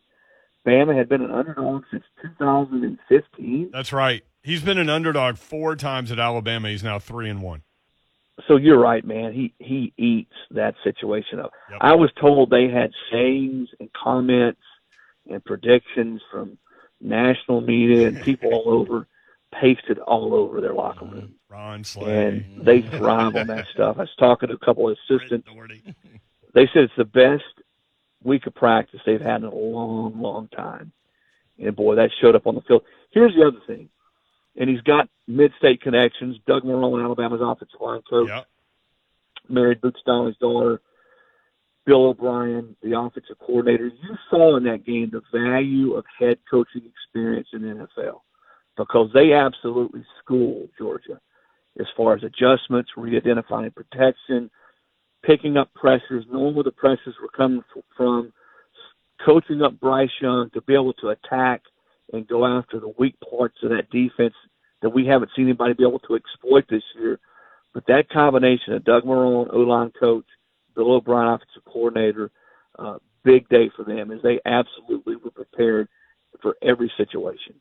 Bama 0.65 0.97
had 0.97 1.07
been 1.07 1.21
an 1.21 1.31
underdog 1.31 1.83
since 1.91 2.03
2015. 2.21 3.69
That's 3.71 3.93
right. 3.93 4.23
He's 4.43 4.61
been 4.61 4.77
an 4.77 4.89
underdog 4.89 5.37
four 5.37 5.75
times 5.75 6.11
at 6.11 6.19
Alabama. 6.19 6.69
He's 6.69 6.83
now 6.83 6.99
three 6.99 7.29
and 7.29 7.41
one. 7.41 7.63
So 8.47 8.57
you're 8.57 8.79
right, 8.79 9.05
man. 9.05 9.31
He 9.33 9.53
he 9.59 9.93
eats 9.97 10.33
that 10.51 10.75
situation 10.83 11.39
up. 11.39 11.51
Yep. 11.71 11.79
I 11.81 11.95
was 11.95 12.11
told 12.19 12.49
they 12.49 12.67
had 12.67 12.91
sayings 13.11 13.69
and 13.79 13.89
comments 13.93 14.59
and 15.29 15.43
predictions 15.43 16.21
from 16.31 16.57
national 16.99 17.61
media 17.61 18.07
and 18.07 18.21
people 18.21 18.53
all 18.53 18.69
over 18.81 19.07
pasted 19.59 19.99
all 19.99 20.33
over 20.33 20.59
their 20.59 20.73
locker 20.73 21.05
room. 21.05 21.35
Ron 21.49 21.83
Slay. 21.85 22.27
and 22.27 22.65
they 22.65 22.81
thrive 22.81 23.35
on 23.37 23.47
that 23.47 23.67
stuff. 23.73 23.95
I 23.97 24.01
was 24.01 24.15
talking 24.19 24.49
to 24.49 24.55
a 24.55 24.59
couple 24.59 24.89
of 24.89 24.97
assistants. 25.09 25.47
They 26.53 26.67
said 26.73 26.83
it's 26.83 26.93
the 26.97 27.05
best 27.05 27.43
week 28.25 28.47
of 28.47 28.55
practice 28.55 28.99
they've 29.05 29.21
had 29.21 29.37
in 29.37 29.45
a 29.45 29.55
long, 29.55 30.19
long 30.19 30.47
time. 30.49 30.91
And 31.57 31.75
boy, 31.75 31.95
that 31.95 32.09
showed 32.19 32.35
up 32.35 32.47
on 32.47 32.55
the 32.55 32.61
field. 32.61 32.83
Here's 33.11 33.33
the 33.35 33.47
other 33.47 33.61
thing, 33.65 33.89
and 34.57 34.69
he's 34.69 34.81
got 34.81 35.07
mid-state 35.27 35.81
connections. 35.81 36.37
Doug 36.45 36.63
Marrone, 36.63 37.01
Alabama's 37.03 37.39
offensive 37.41 37.79
line 37.79 38.01
coach, 38.09 38.27
Yep. 38.27 38.47
married 39.47 39.81
Boots 39.81 40.01
Donnelly's 40.05 40.37
daughter. 40.37 40.81
Bill 41.85 42.07
O'Brien, 42.07 42.75
the 42.81 42.99
offensive 42.99 43.37
coordinator. 43.37 43.85
You 43.85 44.17
saw 44.31 44.57
in 44.57 44.63
that 44.63 44.85
game 44.85 45.11
the 45.11 45.21
value 45.31 45.93
of 45.93 46.03
head 46.17 46.39
coaching 46.49 46.81
experience 46.83 47.49
in 47.53 47.61
the 47.61 47.67
NFL 47.67 48.21
because 48.75 49.11
they 49.13 49.33
absolutely 49.33 50.03
schooled 50.19 50.69
Georgia 50.79 51.21
as 51.79 51.85
far 51.95 52.15
as 52.15 52.23
adjustments, 52.23 52.89
re-identifying 52.97 53.69
protection, 53.71 54.49
picking 55.25 55.57
up 55.57 55.73
pressures, 55.73 56.25
knowing 56.31 56.55
where 56.55 56.63
the 56.63 56.71
pressures 56.71 57.15
were 57.21 57.29
coming 57.35 57.63
from, 57.97 58.31
coaching 59.25 59.61
up 59.61 59.79
Bryce 59.79 60.09
Young 60.21 60.49
to 60.53 60.61
be 60.61 60.73
able 60.73 60.93
to 60.93 61.09
attack 61.09 61.61
and 62.13 62.27
go 62.27 62.45
after 62.45 62.79
the 62.79 62.93
weak 62.99 63.15
parts 63.29 63.57
of 63.63 63.69
that 63.69 63.89
defense 63.89 64.35
that 64.81 64.89
we 64.89 65.05
haven't 65.05 65.31
seen 65.35 65.45
anybody 65.45 65.73
be 65.73 65.83
able 65.83 65.99
to 65.99 66.15
exploit 66.15 66.65
this 66.69 66.83
year. 66.95 67.19
But 67.73 67.87
that 67.87 68.09
combination 68.09 68.73
of 68.73 68.85
Doug 68.85 69.03
Marrone, 69.03 69.51
O-line 69.51 69.91
coach, 69.99 70.25
Bill 70.75 70.93
O'Brien, 70.93 71.33
offensive 71.33 71.65
coordinator, 71.65 72.31
uh, 72.77 72.97
big 73.23 73.49
day 73.49 73.71
for 73.75 73.83
them 73.83 74.11
as 74.11 74.21
they 74.21 74.39
absolutely 74.45 75.15
were 75.15 75.31
prepared 75.31 75.87
for 76.41 76.55
every 76.61 76.91
situation. 76.97 77.55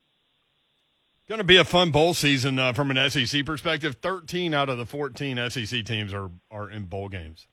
Going 1.26 1.38
to 1.38 1.44
be 1.44 1.56
a 1.56 1.64
fun 1.64 1.90
bowl 1.90 2.12
season 2.12 2.58
uh, 2.58 2.75
from 2.75 2.90
an 2.90 3.10
SEC 3.10 3.46
perspective. 3.46 3.96
13 4.02 4.52
out 4.52 4.69
of 4.69 4.76
the 4.76 4.84
14 4.84 5.50
SEC 5.50 5.84
teams 5.84 6.12
are, 6.12 6.31
are 6.50 6.69
in 6.69 6.84
bowl 6.84 7.08
games. 7.08 7.46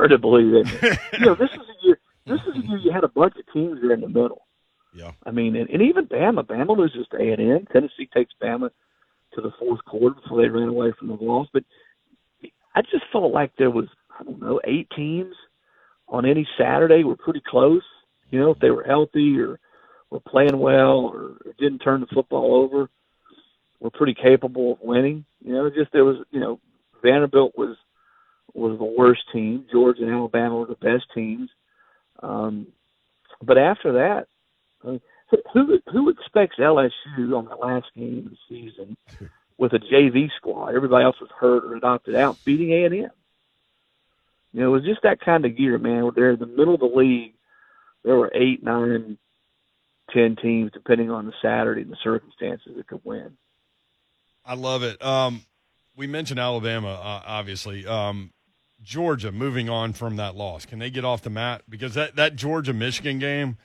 Hard 0.00 0.12
to 0.12 0.18
believe 0.18 0.54
it. 0.54 0.98
you 1.12 1.26
know, 1.26 1.34
this 1.34 1.50
is 1.50 1.60
a 1.60 1.86
year. 1.86 1.98
This 2.24 2.40
is 2.48 2.56
a 2.56 2.66
year 2.66 2.78
you 2.78 2.90
had 2.90 3.04
a 3.04 3.08
bunch 3.08 3.34
of 3.36 3.52
teams 3.52 3.82
there 3.82 3.92
in 3.92 4.00
the 4.00 4.08
middle. 4.08 4.46
Yeah. 4.94 5.12
I 5.26 5.30
mean, 5.30 5.56
and, 5.56 5.68
and 5.68 5.82
even 5.82 6.06
Bama. 6.06 6.42
Bama 6.42 6.74
loses 6.74 7.06
to 7.10 7.18
A 7.18 7.32
and 7.34 7.52
M. 7.52 7.66
Tennessee 7.70 8.08
takes 8.14 8.32
Bama 8.42 8.70
to 9.34 9.40
the 9.42 9.52
fourth 9.58 9.84
quarter 9.84 10.14
before 10.14 10.40
they 10.40 10.48
ran 10.48 10.68
away 10.68 10.94
from 10.98 11.08
the 11.08 11.18
loss. 11.20 11.48
But 11.52 11.64
I 12.74 12.80
just 12.80 13.04
felt 13.12 13.30
like 13.30 13.52
there 13.58 13.70
was 13.70 13.88
I 14.18 14.24
don't 14.24 14.40
know 14.40 14.58
eight 14.64 14.88
teams 14.96 15.34
on 16.08 16.24
any 16.24 16.48
Saturday 16.56 17.04
were 17.04 17.16
pretty 17.16 17.42
close. 17.46 17.82
You 18.30 18.40
know, 18.40 18.52
if 18.52 18.58
they 18.58 18.70
were 18.70 18.84
healthy 18.84 19.38
or 19.38 19.60
were 20.08 20.20
playing 20.20 20.58
well 20.58 21.12
or 21.12 21.36
didn't 21.58 21.80
turn 21.80 22.00
the 22.00 22.06
football 22.06 22.54
over, 22.54 22.88
were 23.80 23.90
pretty 23.90 24.14
capable 24.14 24.72
of 24.72 24.78
winning. 24.80 25.26
You 25.44 25.52
know, 25.52 25.68
just 25.68 25.92
there 25.92 26.06
was 26.06 26.24
you 26.30 26.40
know 26.40 26.58
Vanderbilt 27.02 27.52
was 27.54 27.76
was 28.54 28.78
the 28.78 28.84
worst 28.84 29.22
team. 29.32 29.66
Georgia 29.70 30.02
and 30.02 30.12
Alabama 30.12 30.56
were 30.56 30.66
the 30.66 30.74
best 30.74 31.04
teams. 31.14 31.50
Um, 32.22 32.66
but 33.42 33.58
after 33.58 33.92
that, 33.92 34.28
I 34.84 34.86
mean, 34.88 35.00
who 35.52 35.78
who 35.90 36.08
expects 36.08 36.56
LSU 36.58 37.36
on 37.36 37.46
the 37.46 37.56
last 37.56 37.86
game 37.96 38.26
of 38.26 38.32
the 38.32 38.38
season 38.48 38.96
with 39.58 39.72
a 39.72 39.78
JV 39.78 40.30
squad? 40.36 40.74
Everybody 40.74 41.04
else 41.04 41.20
was 41.20 41.30
hurt 41.38 41.64
or 41.64 41.76
adopted 41.76 42.14
out, 42.14 42.36
beating 42.44 42.72
A 42.72 42.84
and 42.84 42.94
M. 42.94 43.10
You 44.52 44.60
know, 44.60 44.66
it 44.68 44.70
was 44.72 44.84
just 44.84 45.02
that 45.02 45.20
kind 45.20 45.44
of 45.44 45.58
year, 45.58 45.78
man. 45.78 46.10
They're 46.14 46.32
in 46.32 46.40
the 46.40 46.46
middle 46.46 46.74
of 46.74 46.80
the 46.80 46.86
league. 46.86 47.34
There 48.02 48.16
were 48.16 48.32
eight, 48.34 48.62
nine, 48.64 49.16
ten 50.10 50.36
teams, 50.36 50.72
depending 50.72 51.10
on 51.10 51.26
the 51.26 51.32
Saturday 51.40 51.82
and 51.82 51.92
the 51.92 51.98
circumstances, 52.02 52.72
that 52.76 52.86
could 52.88 53.02
win. 53.04 53.36
I 54.44 54.54
love 54.54 54.82
it. 54.82 55.00
Um, 55.04 55.42
we 55.96 56.06
mentioned 56.06 56.40
Alabama, 56.40 56.94
uh, 56.94 57.22
obviously. 57.26 57.86
Um, 57.86 58.32
Georgia 58.82 59.30
moving 59.32 59.68
on 59.68 59.92
from 59.92 60.16
that 60.16 60.34
loss. 60.34 60.64
Can 60.66 60.78
they 60.78 60.90
get 60.90 61.04
off 61.04 61.22
the 61.22 61.30
mat? 61.30 61.62
Because 61.68 61.94
that, 61.94 62.16
that 62.16 62.36
Georgia 62.36 62.72
Michigan 62.72 63.18
game, 63.18 63.58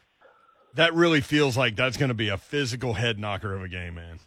that 0.74 0.94
really 0.94 1.22
feels 1.22 1.56
like 1.58 1.76
that's 1.76 1.98
going 1.98 2.10
to 2.10 2.14
be 2.16 2.30
a 2.30 2.38
physical 2.38 2.94
head 2.94 3.18
knocker 3.18 3.54
of 3.54 3.64
a 3.64 3.68
game, 3.70 3.96
man. 3.96 4.20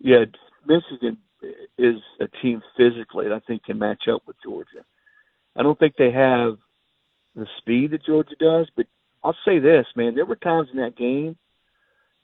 Yeah, 0.00 0.24
Michigan 0.66 1.18
is 1.76 1.96
a 2.20 2.28
team 2.42 2.62
physically 2.76 3.28
that 3.28 3.34
I 3.34 3.40
think 3.40 3.64
can 3.64 3.78
match 3.78 4.04
up 4.12 4.22
with 4.26 4.36
Georgia. 4.42 4.84
I 5.56 5.62
don't 5.62 5.78
think 5.78 5.94
they 5.98 6.10
have 6.12 6.56
the 7.34 7.46
speed 7.58 7.90
that 7.92 8.04
Georgia 8.04 8.34
does, 8.40 8.68
but 8.76 8.86
I'll 9.22 9.36
say 9.44 9.58
this, 9.58 9.86
man, 9.96 10.14
there 10.14 10.24
were 10.26 10.36
times 10.36 10.68
in 10.72 10.78
that 10.80 10.96
game, 10.96 11.36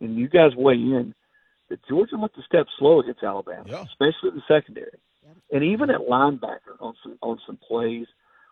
and 0.00 0.16
you 0.16 0.28
guys 0.28 0.52
weigh 0.56 0.74
in, 0.74 1.14
that 1.68 1.80
Georgia 1.88 2.16
looked 2.16 2.38
a 2.38 2.42
step 2.42 2.66
slow 2.78 3.00
against 3.00 3.22
Alabama, 3.22 3.64
Yeah. 3.66 3.82
especially 3.84 4.30
in 4.30 4.36
the 4.36 4.42
secondary. 4.48 4.98
And 5.52 5.64
even 5.64 5.90
at 5.90 6.00
linebacker 6.00 6.76
on 6.80 6.94
some 7.02 7.18
on 7.22 7.38
some 7.46 7.58
plays 7.68 8.06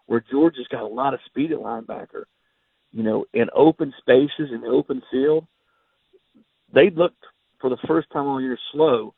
where 0.07 0.25
Georgia's 0.31 0.69
got 0.71 0.83
a 0.83 0.87
lot 0.87 1.15
of 1.15 1.21
speed 1.27 1.53
at 1.53 1.59
linebacker, 1.59 2.25
you 2.93 3.03
know, 3.03 3.25
in 3.33 3.47
open 3.55 3.93
spaces 3.99 4.53
in 4.53 4.61
the 4.61 4.69
open 4.69 5.03
field, 5.11 5.47
they 6.75 6.91
looked 6.91 7.25
for 7.61 7.71
the 7.71 7.79
first 7.87 8.11
time 8.13 8.27
all 8.27 8.41
year 8.41 8.59
slow, 8.73 9.15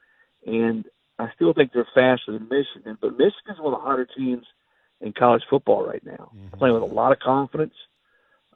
and 0.46 0.84
I 1.18 1.28
still 1.34 1.52
think 1.52 1.72
they're 1.72 1.88
faster 1.94 2.32
than 2.32 2.48
Michigan. 2.48 2.98
But 3.00 3.12
Michigan's 3.12 3.58
one 3.58 3.74
of 3.74 3.80
the 3.80 3.84
hotter 3.84 4.08
teams 4.16 4.44
in 5.00 5.12
college 5.12 5.42
football 5.48 5.86
right 5.86 6.04
now, 6.04 6.30
mm-hmm. 6.34 6.56
playing 6.58 6.74
with 6.74 6.82
a 6.82 6.94
lot 6.94 7.12
of 7.12 7.18
confidence. 7.18 7.74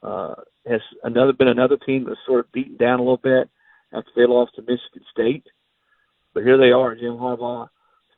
Uh, 0.01 0.35
has 0.65 0.81
another 1.03 1.33
been 1.33 1.49
another 1.49 1.77
team 1.77 2.05
that's 2.05 2.19
sort 2.25 2.39
of 2.39 2.51
beaten 2.51 2.77
down 2.77 2.99
a 2.99 3.01
little 3.01 3.17
bit 3.17 3.49
after 3.91 4.09
they 4.15 4.25
lost 4.25 4.55
to 4.55 4.61
Michigan 4.61 5.03
State. 5.11 5.45
But 6.33 6.43
here 6.43 6.57
they 6.57 6.71
are, 6.71 6.95
Jim 6.95 7.17
Harbaugh, 7.17 7.67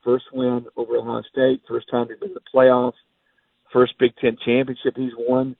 first 0.04 0.26
win 0.34 0.66
over 0.76 0.98
Ohio 0.98 1.22
State, 1.32 1.62
first 1.68 1.90
time 1.90 2.08
they've 2.08 2.20
been 2.20 2.30
in 2.30 2.36
the 2.36 2.42
playoffs, 2.54 2.94
first 3.72 3.94
Big 4.00 4.14
Ten 4.18 4.38
championship 4.44 4.96
he's 4.96 5.14
won. 5.18 5.56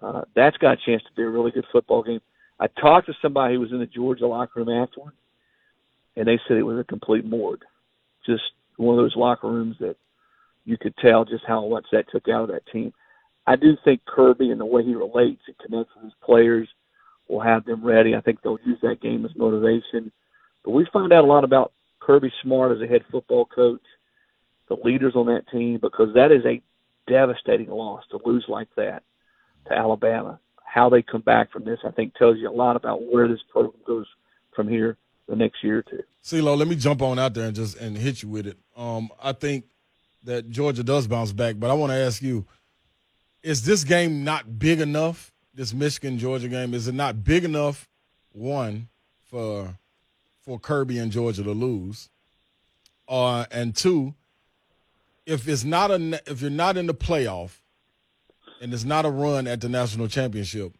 Uh, 0.00 0.22
that's 0.34 0.56
got 0.58 0.74
a 0.74 0.86
chance 0.86 1.02
to 1.02 1.12
be 1.16 1.22
a 1.22 1.28
really 1.28 1.50
good 1.50 1.66
football 1.72 2.02
game. 2.02 2.20
I 2.60 2.66
talked 2.80 3.06
to 3.06 3.14
somebody 3.20 3.54
who 3.54 3.60
was 3.60 3.72
in 3.72 3.78
the 3.78 3.86
Georgia 3.86 4.26
locker 4.26 4.60
room 4.60 4.68
afterward, 4.68 5.12
and 6.16 6.26
they 6.26 6.38
said 6.46 6.56
it 6.56 6.62
was 6.62 6.78
a 6.78 6.84
complete 6.84 7.24
morgue. 7.24 7.64
Just 8.26 8.42
one 8.76 8.98
of 8.98 9.02
those 9.02 9.16
locker 9.16 9.48
rooms 9.48 9.76
that 9.80 9.96
you 10.64 10.76
could 10.76 10.96
tell 10.98 11.24
just 11.24 11.44
how 11.46 11.66
much 11.68 11.86
that 11.92 12.10
took 12.10 12.28
out 12.28 12.42
of 12.42 12.48
that 12.48 12.66
team. 12.72 12.92
I 13.46 13.56
do 13.56 13.76
think 13.84 14.04
Kirby 14.04 14.50
and 14.50 14.60
the 14.60 14.66
way 14.66 14.84
he 14.84 14.94
relates 14.94 15.40
and 15.46 15.58
connects 15.58 15.94
with 15.94 16.04
his 16.04 16.12
players 16.22 16.68
will 17.28 17.40
have 17.40 17.64
them 17.64 17.84
ready. 17.84 18.14
I 18.14 18.20
think 18.20 18.42
they'll 18.42 18.58
use 18.64 18.78
that 18.82 19.00
game 19.00 19.24
as 19.24 19.30
motivation. 19.36 20.12
But 20.64 20.72
we 20.72 20.86
find 20.92 21.12
out 21.12 21.24
a 21.24 21.26
lot 21.26 21.44
about 21.44 21.72
Kirby 22.08 22.32
Smart 22.42 22.74
as 22.74 22.82
a 22.82 22.86
head 22.86 23.02
football 23.12 23.44
coach, 23.44 23.82
the 24.70 24.76
leaders 24.82 25.12
on 25.14 25.26
that 25.26 25.46
team, 25.52 25.78
because 25.80 26.14
that 26.14 26.32
is 26.32 26.42
a 26.46 26.62
devastating 27.06 27.68
loss 27.68 28.02
to 28.10 28.18
lose 28.24 28.46
like 28.48 28.68
that 28.76 29.02
to 29.66 29.74
Alabama. 29.74 30.40
How 30.64 30.88
they 30.88 31.02
come 31.02 31.20
back 31.20 31.52
from 31.52 31.66
this, 31.66 31.80
I 31.86 31.90
think, 31.90 32.14
tells 32.14 32.38
you 32.38 32.48
a 32.48 32.50
lot 32.50 32.76
about 32.76 33.02
where 33.02 33.28
this 33.28 33.40
program 33.52 33.74
goes 33.86 34.06
from 34.56 34.68
here 34.68 34.96
the 35.28 35.36
next 35.36 35.62
year 35.62 35.80
or 35.80 35.82
two. 35.82 36.02
CeeLo, 36.24 36.56
let 36.56 36.66
me 36.66 36.76
jump 36.76 37.02
on 37.02 37.18
out 37.18 37.34
there 37.34 37.48
and 37.48 37.54
just 37.54 37.76
and 37.76 37.94
hit 37.94 38.22
you 38.22 38.30
with 38.30 38.46
it. 38.46 38.56
Um, 38.74 39.10
I 39.22 39.32
think 39.32 39.66
that 40.24 40.48
Georgia 40.48 40.82
does 40.82 41.06
bounce 41.06 41.32
back, 41.32 41.56
but 41.58 41.68
I 41.70 41.74
want 41.74 41.92
to 41.92 41.96
ask 41.96 42.22
you: 42.22 42.46
Is 43.42 43.66
this 43.66 43.84
game 43.84 44.24
not 44.24 44.58
big 44.58 44.80
enough? 44.80 45.30
This 45.52 45.74
Michigan 45.74 46.18
Georgia 46.18 46.48
game 46.48 46.72
is 46.72 46.88
it 46.88 46.94
not 46.94 47.22
big 47.22 47.44
enough? 47.44 47.86
One 48.32 48.88
for 49.24 49.76
for 50.48 50.58
Kirby 50.58 50.98
and 50.98 51.12
Georgia 51.12 51.42
to 51.42 51.52
lose, 51.52 52.08
uh, 53.06 53.44
and 53.50 53.76
two, 53.76 54.14
if 55.26 55.46
it's 55.46 55.62
not 55.62 55.90
a 55.90 56.22
if 56.26 56.40
you're 56.40 56.50
not 56.50 56.78
in 56.78 56.86
the 56.86 56.94
playoff, 56.94 57.58
and 58.62 58.72
it's 58.72 58.84
not 58.84 59.04
a 59.04 59.10
run 59.10 59.46
at 59.46 59.60
the 59.60 59.68
national 59.68 60.08
championship, 60.08 60.72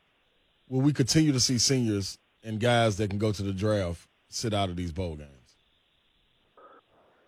will 0.70 0.80
we 0.80 0.94
continue 0.94 1.32
to 1.32 1.40
see 1.40 1.58
seniors 1.58 2.16
and 2.42 2.60
guys 2.60 2.96
that 2.96 3.10
can 3.10 3.18
go 3.18 3.30
to 3.30 3.42
the 3.42 3.52
draft 3.52 4.08
sit 4.30 4.54
out 4.54 4.70
of 4.70 4.76
these 4.76 4.90
bowl 4.90 5.16
games? 5.16 5.28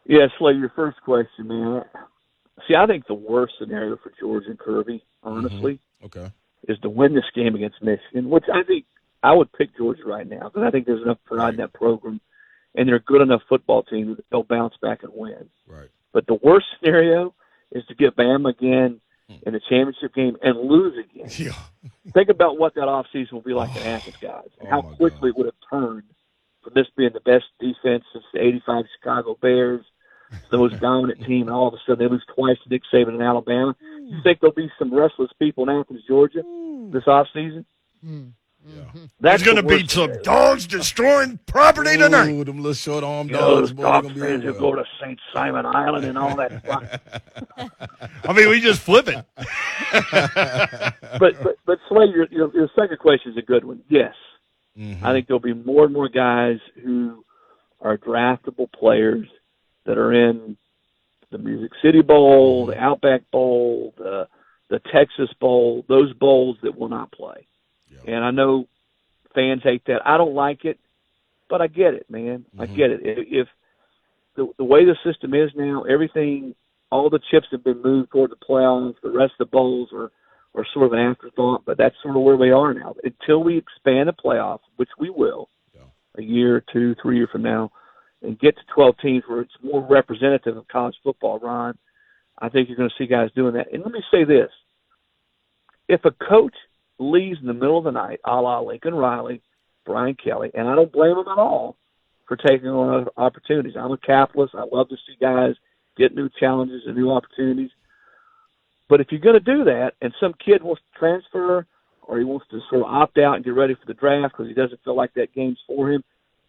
Yeah, 0.06 0.28
Slay, 0.38 0.54
your 0.54 0.72
first 0.74 0.96
question, 1.02 1.46
man. 1.46 1.84
See, 2.66 2.74
I 2.74 2.86
think 2.86 3.06
the 3.06 3.12
worst 3.12 3.52
scenario 3.58 3.98
for 3.98 4.12
George 4.18 4.44
and 4.46 4.58
Kirby, 4.58 5.04
honestly, 5.22 5.74
mm-hmm. 6.02 6.06
okay, 6.06 6.32
is 6.66 6.78
to 6.78 6.88
win 6.88 7.14
this 7.14 7.24
game 7.34 7.54
against 7.54 7.82
Michigan, 7.82 8.30
which 8.30 8.44
I 8.50 8.62
think 8.62 8.86
I 9.22 9.34
would 9.34 9.52
pick 9.52 9.76
Georgia 9.76 10.04
right 10.06 10.26
now 10.26 10.48
because 10.48 10.62
I 10.62 10.70
think 10.70 10.86
there's 10.86 11.02
enough 11.02 11.18
pride 11.26 11.54
in 11.54 11.60
that 11.60 11.74
program, 11.74 12.20
and 12.74 12.88
they're 12.88 12.96
a 12.96 13.00
good 13.00 13.20
enough 13.20 13.42
football 13.48 13.82
team 13.82 14.16
that 14.16 14.24
they'll 14.30 14.42
bounce 14.42 14.74
back 14.80 15.02
and 15.02 15.12
win. 15.14 15.48
Right. 15.66 15.88
But 16.12 16.26
the 16.26 16.38
worst 16.42 16.66
scenario 16.78 17.34
is 17.72 17.84
to 17.86 17.94
get 17.94 18.16
Bama 18.16 18.50
again 18.50 19.00
hmm. 19.28 19.36
in 19.46 19.52
the 19.52 19.60
championship 19.60 20.14
game 20.14 20.36
and 20.42 20.58
lose 20.58 20.96
again. 20.98 21.28
Yeah. 21.38 21.52
Think 22.12 22.28
about 22.28 22.58
what 22.58 22.74
that 22.74 22.82
offseason 22.88 23.32
will 23.32 23.40
be 23.40 23.54
like 23.54 23.74
in 23.76 23.82
oh. 23.82 23.90
Athens, 23.90 24.16
guys, 24.20 24.48
and 24.58 24.68
oh 24.68 24.70
how 24.70 24.82
quickly 24.82 25.20
God. 25.20 25.28
it 25.28 25.36
would 25.36 25.46
have 25.46 25.70
turned 25.70 26.02
from 26.62 26.72
this 26.74 26.86
being 26.96 27.10
the 27.14 27.20
best 27.20 27.44
defense 27.58 28.04
since 28.12 28.24
the 28.34 28.40
'85 28.40 28.84
Chicago 28.98 29.36
Bears 29.40 29.84
the 30.50 30.58
most 30.58 30.80
dominant 30.80 31.24
team, 31.26 31.42
and 31.42 31.50
all 31.50 31.68
of 31.68 31.74
a 31.74 31.78
sudden 31.86 32.04
they 32.04 32.10
lose 32.10 32.24
twice 32.34 32.56
to 32.62 32.68
Nick 32.68 32.82
Saban 32.92 33.14
in 33.14 33.22
Alabama. 33.22 33.74
You 33.80 34.16
hmm. 34.16 34.22
think 34.22 34.40
there'll 34.40 34.54
be 34.54 34.70
some 34.78 34.92
restless 34.92 35.30
people 35.38 35.68
in 35.68 35.76
Athens, 35.76 36.02
Georgia, 36.06 36.42
hmm. 36.44 36.90
this 36.90 37.06
off 37.06 37.26
season? 37.32 37.64
Hmm. 38.04 38.28
Yeah. 38.66 38.82
That's 39.20 39.42
going 39.42 39.56
to 39.56 39.62
be 39.62 39.86
some 39.88 40.12
dogs 40.22 40.66
destroying 40.66 41.38
property 41.46 41.96
tonight. 41.96 42.30
Ooh, 42.30 42.44
them 42.44 42.58
little 42.58 42.74
short 42.74 43.02
arm 43.02 43.28
you 43.28 43.34
dogs. 43.34 43.72
Know, 43.72 44.00
those 44.00 44.12
dog 44.12 44.18
fans 44.18 44.44
who 44.44 44.52
go 44.52 44.74
to 44.74 44.84
St. 45.00 45.18
Simon 45.32 45.64
Island 45.64 46.04
and 46.04 46.18
all 46.18 46.36
that 46.36 47.00
I 48.24 48.32
mean, 48.32 48.50
we 48.50 48.60
just 48.60 48.82
flip 48.82 49.08
it. 49.08 49.24
but 51.18 51.42
but 51.42 51.56
but 51.64 51.78
Slay, 51.88 52.06
your, 52.06 52.26
your, 52.30 52.54
your 52.54 52.70
second 52.76 52.98
question 52.98 53.32
is 53.32 53.38
a 53.38 53.42
good 53.42 53.64
one. 53.64 53.80
Yes, 53.88 54.14
mm-hmm. 54.78 55.04
I 55.04 55.12
think 55.12 55.26
there'll 55.26 55.40
be 55.40 55.54
more 55.54 55.84
and 55.84 55.94
more 55.94 56.08
guys 56.08 56.58
who 56.82 57.24
are 57.80 57.96
draftable 57.96 58.70
players 58.70 59.26
that 59.84 59.96
are 59.96 60.12
in 60.12 60.56
the 61.30 61.38
Music 61.38 61.72
City 61.82 62.02
Bowl, 62.02 62.66
the 62.66 62.78
Outback 62.78 63.22
Bowl, 63.30 63.94
the 63.96 64.28
the 64.68 64.80
Texas 64.92 65.30
Bowl, 65.40 65.84
those 65.88 66.12
bowls 66.12 66.58
that 66.62 66.78
will 66.78 66.88
not 66.88 67.10
play. 67.10 67.46
And 68.06 68.24
I 68.24 68.30
know 68.30 68.66
fans 69.34 69.62
hate 69.62 69.82
that. 69.86 70.00
I 70.04 70.16
don't 70.16 70.34
like 70.34 70.64
it, 70.64 70.78
but 71.48 71.60
I 71.60 71.66
get 71.66 71.94
it, 71.94 72.06
man. 72.10 72.44
Mm-hmm. 72.54 72.60
I 72.60 72.66
get 72.66 72.90
it. 72.90 73.00
If 73.02 73.48
the 74.36 74.48
the 74.58 74.64
way 74.64 74.84
the 74.84 74.96
system 75.04 75.34
is 75.34 75.50
now, 75.56 75.82
everything, 75.82 76.54
all 76.90 77.10
the 77.10 77.20
chips 77.30 77.46
have 77.52 77.64
been 77.64 77.82
moved 77.82 78.10
toward 78.10 78.30
the 78.30 78.36
playoffs. 78.36 78.94
The 79.02 79.10
rest 79.10 79.34
of 79.38 79.46
the 79.46 79.50
bowls 79.50 79.90
are 79.92 80.10
are 80.54 80.66
sort 80.74 80.86
of 80.86 80.92
an 80.92 80.98
afterthought, 80.98 81.64
but 81.64 81.78
that's 81.78 81.94
sort 82.02 82.16
of 82.16 82.22
where 82.22 82.36
we 82.36 82.50
are 82.50 82.74
now. 82.74 82.94
Until 83.04 83.42
we 83.42 83.56
expand 83.56 84.08
the 84.08 84.12
playoffs, 84.12 84.60
which 84.76 84.88
we 84.98 85.10
will, 85.10 85.48
yeah. 85.74 85.82
a 86.16 86.22
year, 86.22 86.64
two, 86.72 86.96
three 87.00 87.18
years 87.18 87.28
from 87.30 87.42
now, 87.42 87.70
and 88.22 88.38
get 88.38 88.56
to 88.56 88.62
12 88.74 88.94
teams 89.00 89.22
where 89.28 89.42
it's 89.42 89.52
more 89.62 89.86
representative 89.88 90.56
of 90.56 90.66
college 90.66 90.96
football, 91.04 91.38
Ron, 91.38 91.78
I 92.38 92.48
think 92.48 92.68
you're 92.68 92.76
going 92.76 92.90
to 92.90 92.94
see 92.98 93.06
guys 93.06 93.30
doing 93.34 93.54
that. 93.54 93.72
And 93.72 93.82
let 93.82 93.92
me 93.92 94.02
say 94.10 94.24
this. 94.24 94.50
If 95.88 96.04
a 96.04 96.10
coach 96.10 96.54
leaves 97.00 97.38
in 97.40 97.46
the 97.46 97.54
middle 97.54 97.78
of 97.78 97.84
the 97.84 97.90
night, 97.90 98.20
a 98.24 98.40
la 98.40 98.60
Lincoln 98.60 98.94
Riley, 98.94 99.40
Brian 99.84 100.16
Kelly, 100.22 100.50
and 100.54 100.68
I 100.68 100.74
don't 100.74 100.92
blame 100.92 101.16
them 101.16 101.28
at 101.28 101.38
all 101.38 101.76
for 102.28 102.36
taking 102.36 102.68
on 102.68 103.06
opportunities. 103.16 103.74
I'm 103.76 103.92
a 103.92 103.98
capitalist. 103.98 104.54
I 104.54 104.64
love 104.70 104.88
to 104.90 104.96
see 104.96 105.16
guys 105.20 105.54
get 105.96 106.14
new 106.14 106.28
challenges 106.38 106.82
and 106.86 106.96
new 106.96 107.10
opportunities. 107.10 107.70
But 108.88 109.00
if 109.00 109.08
you're 109.10 109.20
going 109.20 109.34
to 109.34 109.40
do 109.40 109.64
that 109.64 109.92
and 110.00 110.12
some 110.20 110.34
kid 110.44 110.62
wants 110.62 110.82
to 110.82 110.98
transfer 110.98 111.66
or 112.02 112.18
he 112.18 112.24
wants 112.24 112.46
to 112.50 112.60
sort 112.68 112.82
of 112.82 112.88
opt 112.88 113.18
out 113.18 113.36
and 113.36 113.44
get 113.44 113.54
ready 113.54 113.74
for 113.74 113.86
the 113.86 113.94
draft 113.94 114.34
because 114.34 114.48
he 114.48 114.54
doesn't 114.54 114.82
feel 114.84 114.96
like 114.96 115.14
that 115.14 115.34
game's 115.34 115.58
for 115.66 115.90
him, 115.90 116.02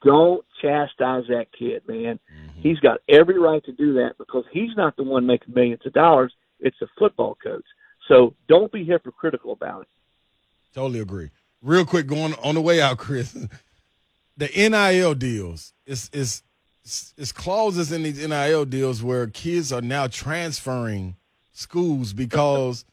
don't 0.04 0.44
chastise 0.62 1.26
that 1.30 1.46
kid, 1.58 1.84
man. 1.88 2.20
Mm-hmm. 2.20 2.62
He's 2.62 2.80
got 2.80 3.00
every 3.08 3.40
right 3.40 3.64
to 3.66 3.72
do 3.72 3.94
that 3.94 4.14
because 4.18 4.44
he's 4.52 4.76
not 4.76 4.96
the 4.98 5.04
one 5.04 5.28
making 5.28 5.54
millions 5.54 5.86
of 5.86 5.94
dollars. 5.94 6.34
It's 6.60 6.82
a 6.82 6.88
football 6.98 7.38
coach. 7.44 7.66
So 8.08 8.34
don't 8.48 8.72
be 8.72 8.84
hypocritical 8.84 9.54
about 9.54 9.84
it. 9.84 9.88
Totally 10.74 11.00
agree. 11.00 11.30
Real 11.62 11.86
quick, 11.86 12.08
going 12.08 12.34
on 12.42 12.56
the 12.56 12.62
way 12.62 12.82
out, 12.82 12.98
Chris. 12.98 13.34
the 14.38 14.48
NIL 14.48 15.14
deals 15.16 15.74
is 15.86 16.10
is 16.14 16.44
is 17.18 17.32
clauses 17.32 17.92
in 17.92 18.04
these 18.04 18.26
NIL 18.28 18.66
deals 18.66 19.04
where 19.04 19.28
kids 19.28 19.72
are 19.72 19.82
now 19.82 20.08
transferring 20.08 21.16
schools 21.52 22.12
because 22.14 22.86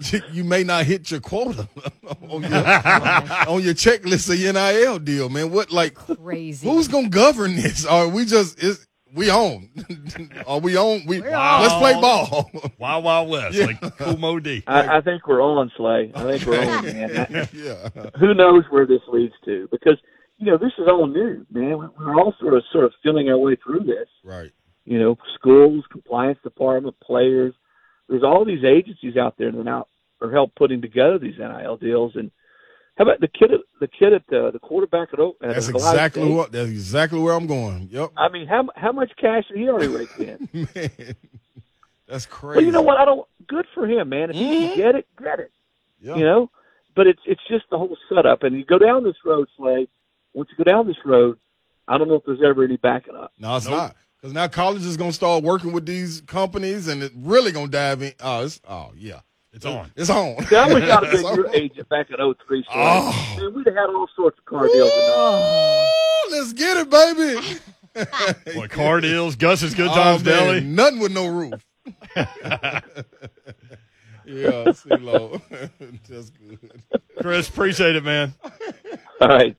you 0.32 0.44
may 0.44 0.64
not 0.64 0.86
hit 0.86 1.10
your 1.10 1.20
quota 1.20 1.68
on, 2.30 2.42
your, 2.42 2.54
on 2.54 3.62
your 3.62 3.74
checklist 3.74 4.32
of 4.32 4.54
NIL 4.54 4.98
deal, 4.98 5.28
man. 5.28 5.50
What 5.50 5.70
like 5.70 5.94
crazy? 5.94 6.66
Who's 6.66 6.88
gonna 6.88 7.10
govern 7.10 7.56
this? 7.56 7.84
Are 7.84 8.08
we 8.08 8.24
just 8.24 8.62
is 8.62 8.87
we 9.14 9.30
own? 9.30 9.70
Are 10.46 10.60
we 10.60 10.76
own? 10.76 11.04
We 11.06 11.20
wow. 11.20 11.62
let's 11.62 11.74
play 11.74 11.92
ball. 11.94 12.50
Wild 12.78 13.04
Wild 13.04 13.28
West, 13.30 13.54
Yeah. 13.56 13.66
like 13.66 13.80
Kool 13.98 14.16
Moe 14.16 14.40
Dee. 14.40 14.62
I, 14.66 14.98
I 14.98 15.00
think 15.00 15.26
we're 15.26 15.42
on, 15.42 15.70
Slay. 15.76 16.12
I 16.14 16.22
think 16.22 16.46
we're 16.46 16.60
on, 16.60 16.84
man. 16.84 17.48
yeah. 17.52 17.88
Who 18.18 18.34
knows 18.34 18.64
where 18.70 18.86
this 18.86 19.00
leads 19.08 19.34
to? 19.44 19.68
Because 19.70 19.96
you 20.38 20.46
know 20.50 20.58
this 20.58 20.72
is 20.78 20.86
all 20.88 21.06
new, 21.06 21.46
man. 21.52 21.90
We're 21.98 22.14
all 22.16 22.34
sort 22.40 22.54
of 22.54 22.62
sort 22.72 22.84
of 22.84 22.92
feeling 23.02 23.28
our 23.28 23.38
way 23.38 23.56
through 23.56 23.80
this. 23.80 24.08
Right. 24.24 24.52
You 24.84 24.98
know, 24.98 25.16
schools, 25.34 25.84
compliance 25.90 26.38
department, 26.42 26.98
players. 27.00 27.54
There's 28.08 28.22
all 28.24 28.44
these 28.44 28.64
agencies 28.64 29.16
out 29.16 29.34
there 29.38 29.52
that 29.52 29.58
are 29.60 29.64
now 29.64 29.86
are 30.20 30.32
help 30.32 30.54
putting 30.56 30.80
together 30.80 31.18
these 31.18 31.38
NIL 31.38 31.76
deals. 31.76 32.12
And 32.16 32.30
how 32.98 33.04
about 33.04 33.20
the 33.20 33.28
kid? 33.28 33.52
At, 33.52 33.60
the 33.80 33.86
kid 33.86 34.12
at 34.12 34.26
the, 34.28 34.50
the 34.52 34.58
quarterback 34.58 35.08
at, 35.12 35.20
O- 35.20 35.36
at 35.40 35.54
That's 35.54 35.68
Ohio 35.68 35.76
exactly 35.90 36.22
State? 36.24 36.34
what. 36.34 36.52
That's 36.52 36.68
exactly 36.68 37.20
where 37.20 37.32
I'm 37.32 37.46
going. 37.46 37.88
Yep. 37.92 38.10
I 38.16 38.28
mean, 38.28 38.46
how 38.48 38.68
how 38.76 38.92
much 38.92 39.12
cash 39.20 39.44
did 39.48 39.56
he 39.58 39.68
already 39.68 39.86
rake 39.88 40.10
in? 40.18 40.48
Man, 40.74 41.14
that's 42.08 42.26
crazy. 42.26 42.56
Well, 42.56 42.64
you 42.66 42.72
know 42.72 42.82
what? 42.82 42.98
I 42.98 43.04
don't. 43.04 43.26
Good 43.46 43.66
for 43.74 43.86
him, 43.86 44.08
man. 44.10 44.30
If 44.30 44.36
he 44.36 44.42
Mhm. 44.44 44.68
can 44.68 44.76
get 44.76 44.94
it, 44.96 45.06
get 45.22 45.38
it. 45.40 45.52
Yeah. 46.00 46.16
You 46.16 46.24
know. 46.24 46.50
But 46.96 47.06
it's 47.06 47.20
it's 47.26 47.40
just 47.48 47.64
the 47.70 47.78
whole 47.78 47.96
setup, 48.08 48.42
and 48.42 48.56
you 48.56 48.64
go 48.64 48.78
down 48.78 49.04
this 49.04 49.16
road, 49.24 49.46
Slay. 49.56 49.86
Once 50.34 50.48
you 50.50 50.62
go 50.64 50.68
down 50.70 50.86
this 50.86 50.96
road, 51.04 51.38
I 51.86 51.96
don't 51.98 52.08
know 52.08 52.16
if 52.16 52.24
there's 52.26 52.42
ever 52.44 52.64
any 52.64 52.76
backing 52.76 53.14
up. 53.14 53.32
No, 53.38 53.56
it's 53.56 53.66
Nope. 53.66 53.76
not. 53.76 53.96
Because 54.20 54.34
now 54.34 54.48
college 54.48 54.84
is 54.84 54.96
going 54.96 55.10
to 55.10 55.14
start 55.14 55.44
working 55.44 55.72
with 55.72 55.86
these 55.86 56.20
companies 56.22 56.88
and 56.88 57.02
it 57.04 57.12
really 57.16 57.52
going 57.52 57.66
to 57.66 57.70
dive 57.72 58.02
in. 58.02 58.12
Oh, 58.20 58.44
it's, 58.44 58.60
oh, 58.68 58.90
yeah. 58.96 59.20
It's 59.52 59.64
on. 59.64 59.90
It's 59.96 60.10
on. 60.10 60.44
See, 60.46 60.56
I 60.56 60.66
wish 60.72 60.84
I'd 60.84 60.88
have 60.90 61.02
It's 61.04 61.22
been 61.22 61.34
your 61.34 61.48
on. 61.48 61.54
agent 61.54 61.88
back 61.88 62.10
in 62.10 62.16
03. 62.16 62.62
So 62.64 62.68
Oh. 62.74 63.36
Man, 63.38 63.54
we'd 63.54 63.66
have 63.66 63.74
had 63.76 63.86
all 63.86 64.08
sorts 64.14 64.38
of 64.38 64.44
car 64.44 64.66
deals. 64.66 64.90
Ooh, 64.90 66.30
let's 66.30 66.52
get 66.52 66.76
it, 66.76 66.90
baby. 66.90 67.58
Boy, 68.54 68.68
car 68.68 69.00
deals, 69.00 69.36
Gus's 69.36 69.74
Good 69.74 69.88
Oh, 69.90 69.94
Times 69.94 70.24
man, 70.24 70.34
Deli. 70.34 70.60
Nothing 70.60 70.98
with 71.00 71.12
no 71.12 71.26
roof. 71.26 71.54
yeah, 72.16 72.82
CeeLo. 74.26 75.40
That's 76.08 76.30
good. 76.30 76.82
Chris, 77.20 77.48
appreciate 77.48 77.96
it, 77.96 78.04
man. 78.04 78.34
All 79.20 79.28
right. 79.28 79.56